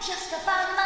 [0.00, 0.79] just about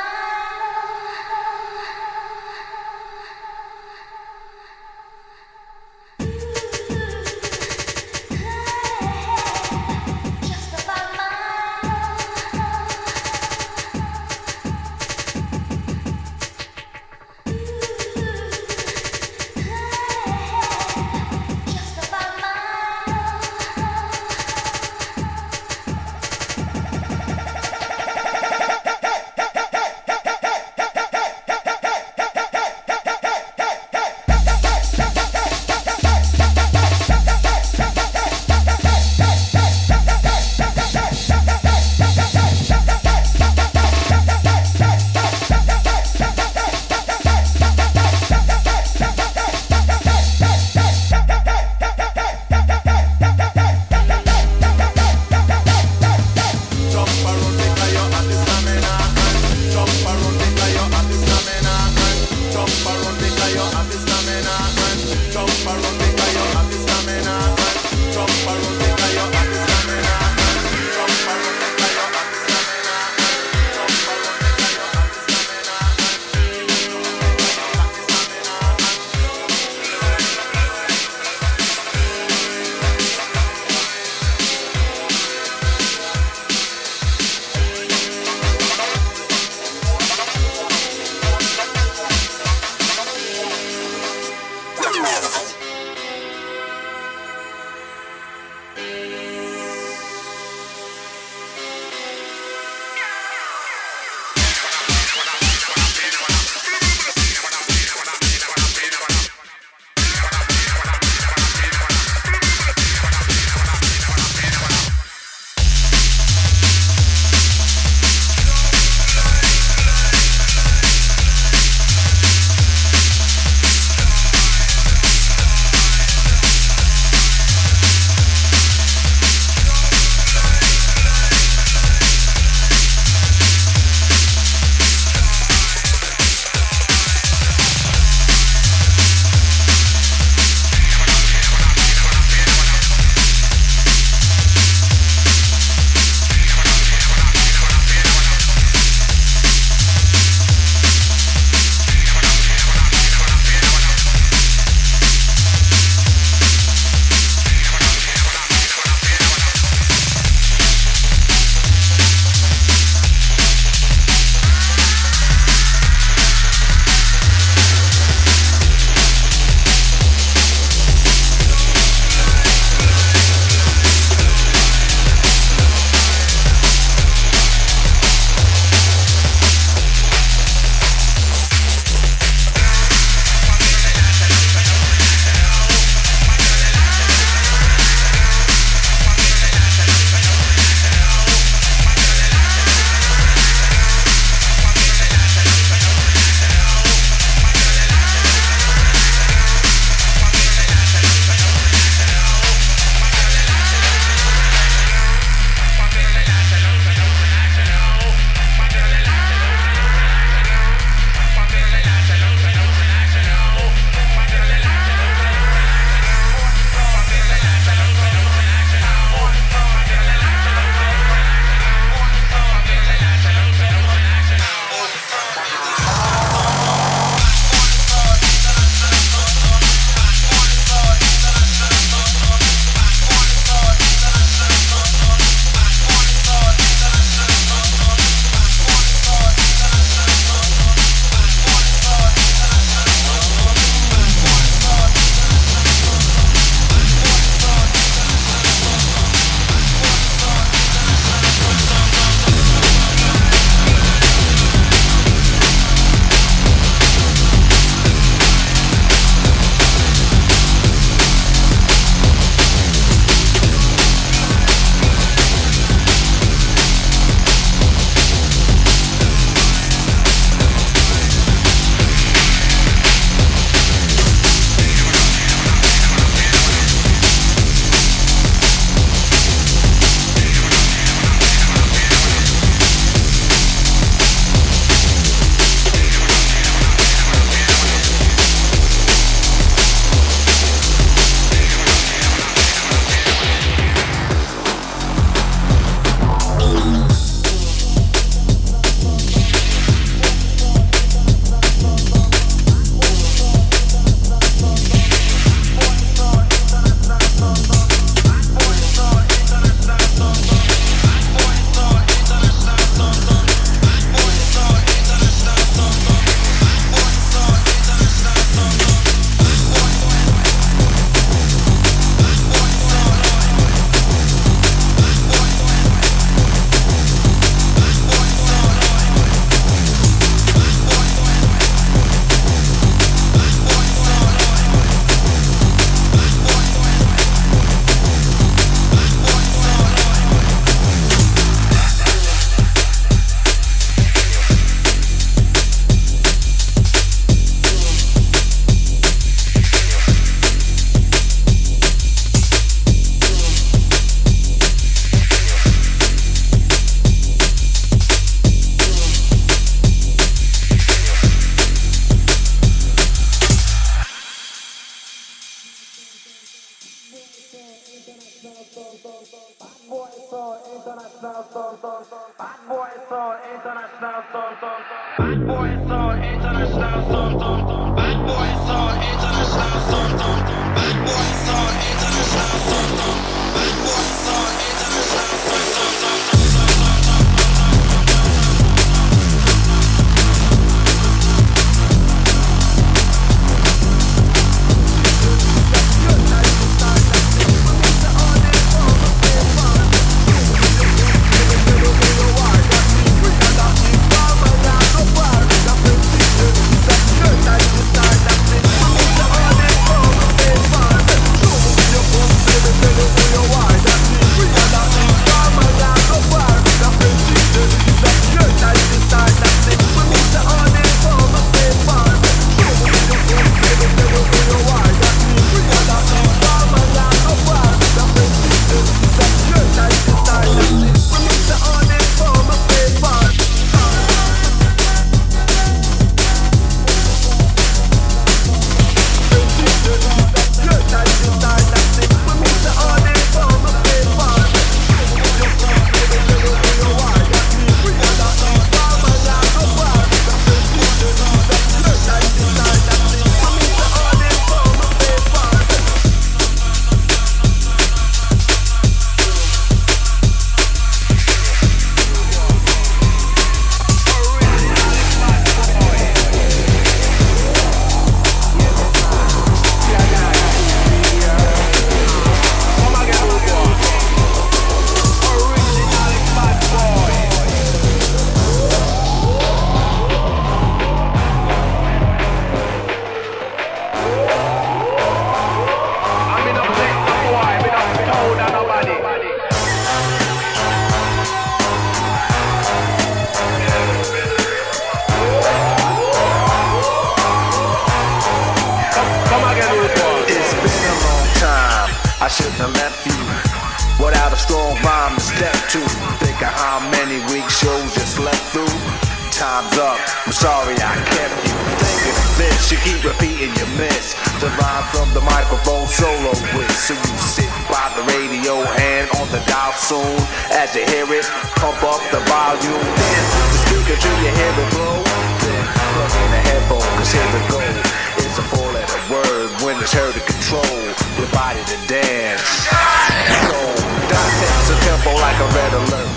[529.65, 530.61] It's her to control
[531.01, 532.21] your body to dance.
[532.21, 533.41] So,
[533.89, 535.89] don't the tempo like a red alert.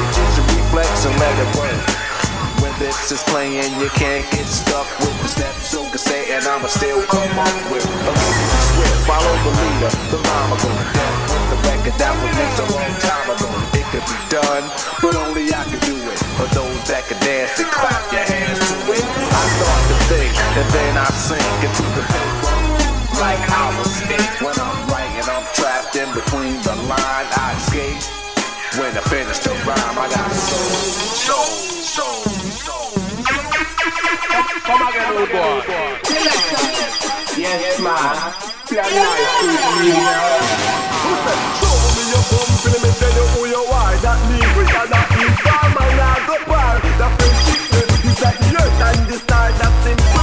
[0.00, 1.84] Which is a reflex and let it work.
[2.64, 5.68] When this is playing, you can't get stuck with the steps.
[5.68, 9.04] So can say, and I'ma still come up with a swift.
[9.04, 12.94] Follow the leader, the mama gonna death with the record that was mixed a long
[13.04, 13.52] time ago.
[13.76, 14.64] It could be done,
[15.04, 16.18] but only I could do it.
[16.40, 19.04] For those that can dance and clap your hands to it.
[19.04, 22.61] I start to think, and then I sink into the bedroom
[23.22, 23.94] like hours
[24.42, 27.28] When I'm writing, I'm trapped in between the line.
[27.46, 28.02] I escape
[28.78, 29.96] when I finish the rhyme.
[30.02, 31.54] I got soul,
[31.86, 32.22] soul,
[32.66, 32.92] soul,
[34.66, 35.62] Come again, old boy.
[37.38, 38.14] Yes, man.
[38.74, 38.90] yeah.
[38.90, 40.82] life with me now.
[41.62, 43.94] Show me your bum, feel me tell you who you are.
[44.02, 46.74] That me, we got not in farm, and I go bar.
[47.00, 47.62] The friendship
[48.02, 50.21] is like the earth and the stars, that's in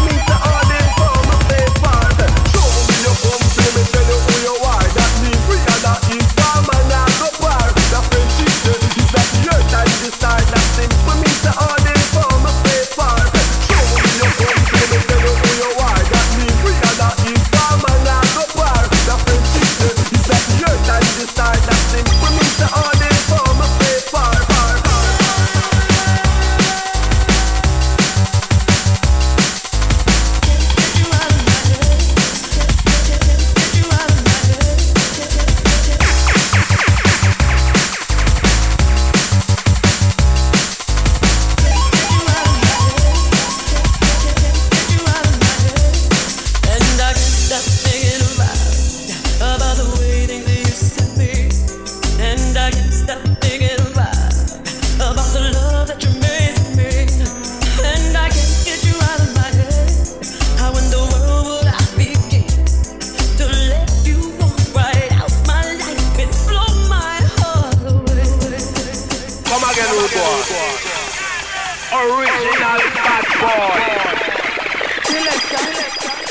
[72.20, 73.80] Original bad boy.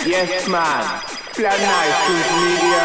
[0.04, 0.84] Yes, man.
[1.32, 2.84] Plan nice media.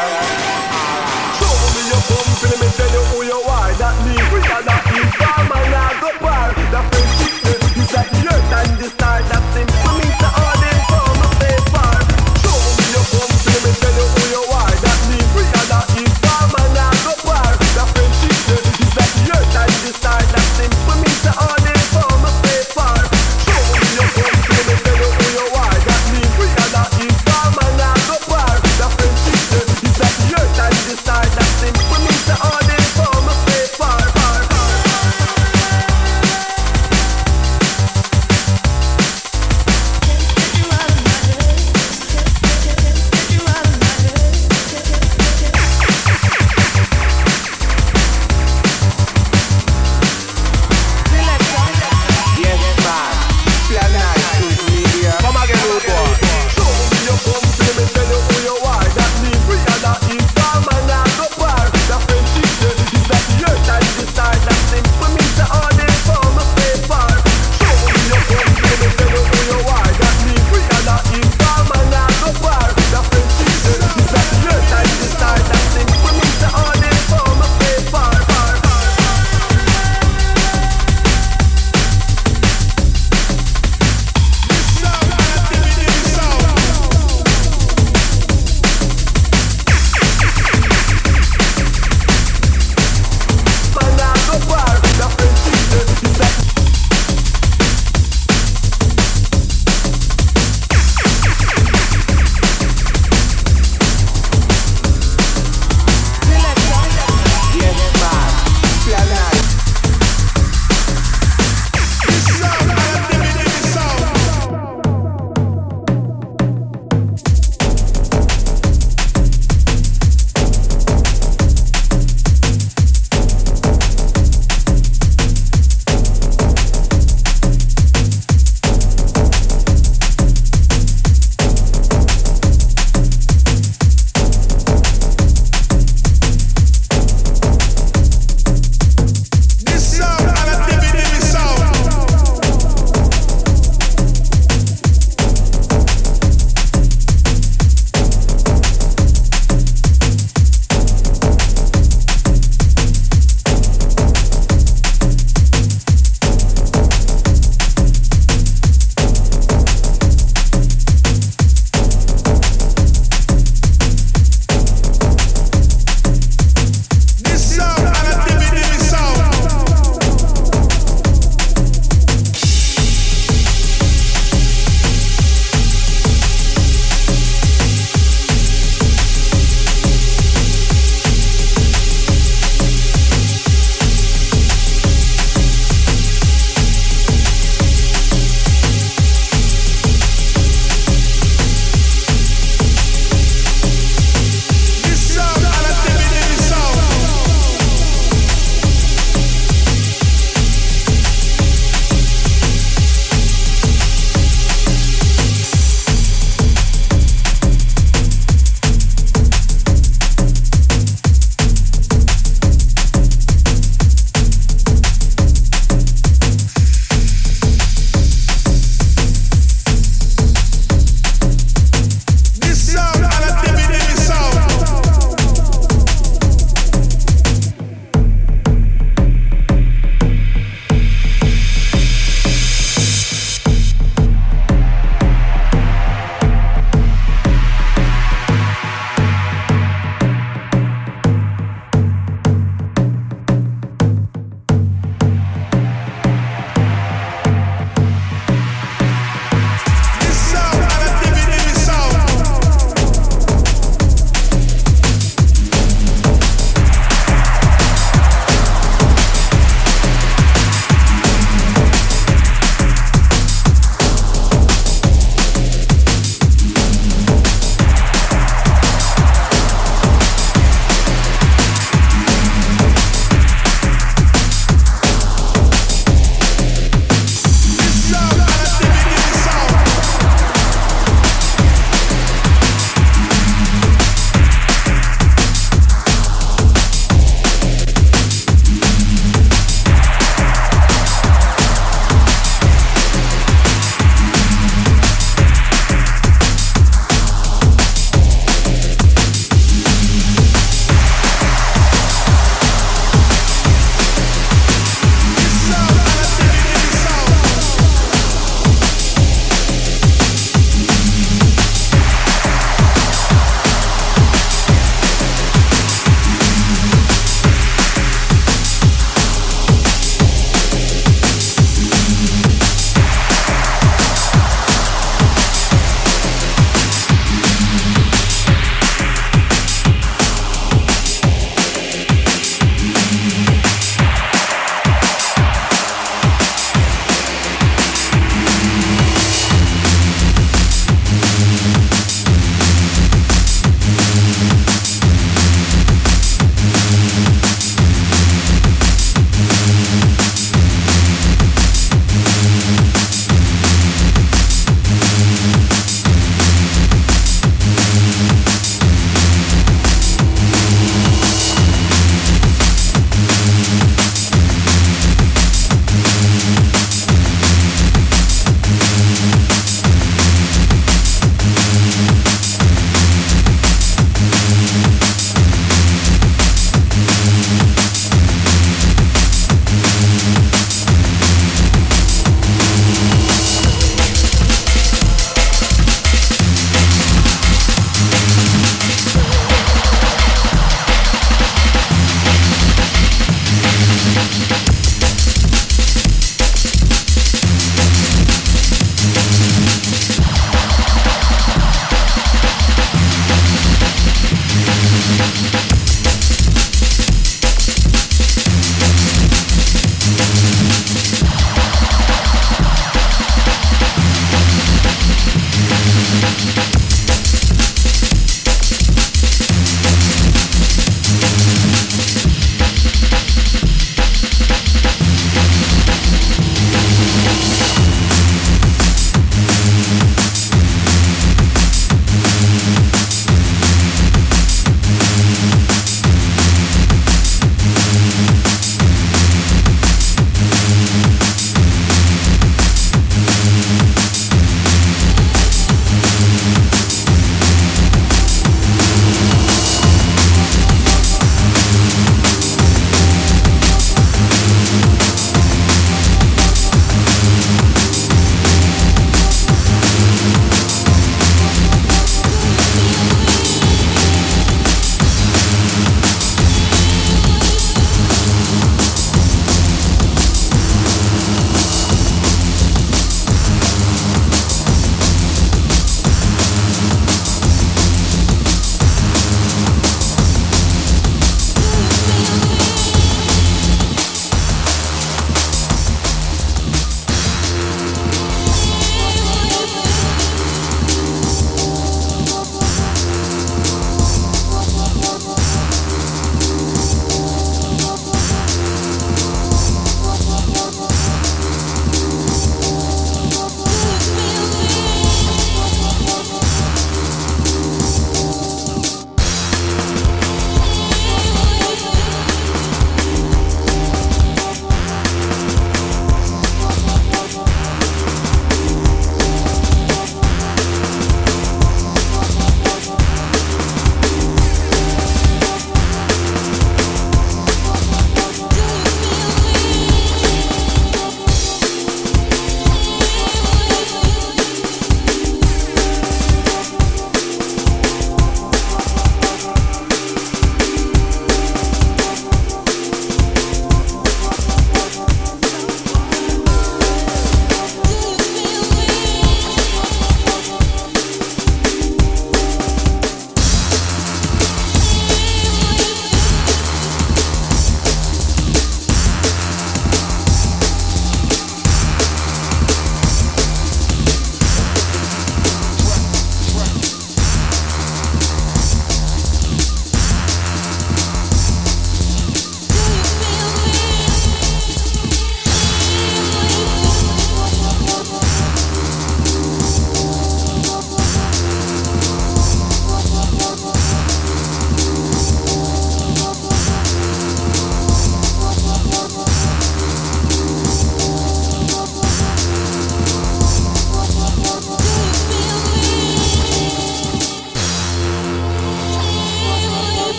[1.36, 3.72] Show me your bum, let me tell you who you are.
[3.76, 6.50] That me, we got that big farm and I go bar.
[6.72, 7.44] That friendship
[7.76, 9.13] is like the and the.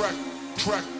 [0.00, 0.14] track,
[0.56, 0.99] track.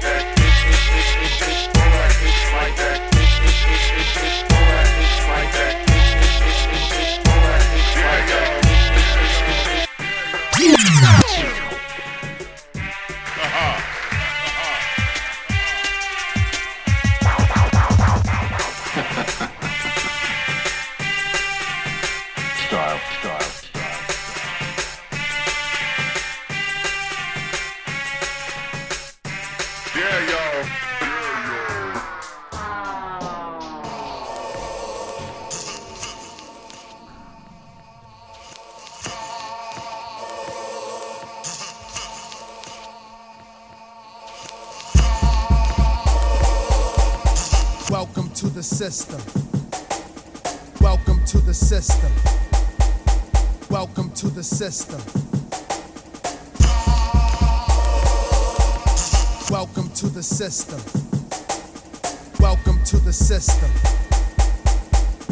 [0.00, 0.21] System.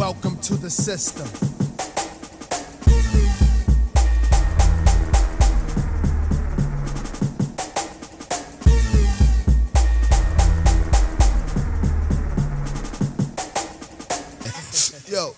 [0.00, 1.26] Welcome to the system.
[15.12, 15.34] Yo,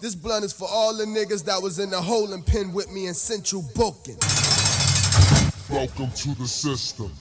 [0.00, 2.90] this blunt is for all the niggas that was in the hole and pen with
[2.90, 4.16] me in Central Booking.
[5.68, 7.12] Welcome to the system.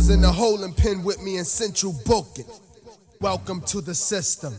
[0.00, 2.46] Was in the holding pen with me in Central Booking.
[3.20, 4.54] Welcome to the system.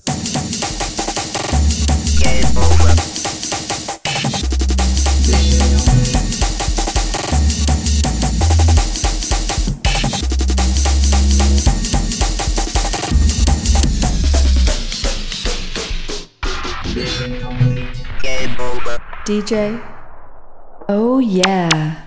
[19.25, 19.81] DJ.
[20.87, 22.00] Oh yeah.